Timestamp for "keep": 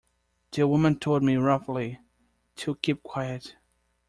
2.77-3.03